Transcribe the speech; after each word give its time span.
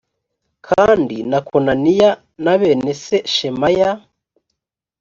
kandi 0.67 1.17
na 1.31 1.39
konaniya 1.47 2.09
na 2.43 2.53
bene 2.59 2.93
se 3.03 3.17
shemaya 3.33 3.89